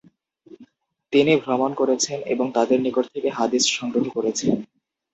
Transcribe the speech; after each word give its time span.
তিনি 1.13 1.33
ভ্রমণ 1.43 1.71
করেছেন 1.73 2.17
এবং 2.33 2.45
তাদের 2.53 2.77
নিকট 2.81 3.05
থেকে 3.13 3.29
হাদীছ 3.29 3.65
সংগ্রহ 3.71 4.05
করেছেন। 4.09 4.53